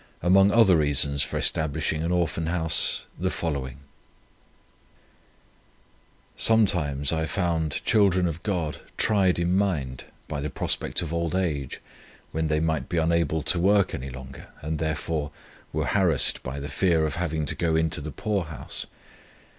[0.23, 3.81] among other reasons for establishing an Orphan House, the following:
[6.35, 11.79] "Sometimes I found children of God tried in mind by the prospect of old age,
[12.31, 15.29] when they might be unable to work any longer, and therefore
[15.71, 18.87] were harassed by the fear of having to go into the poorhouse.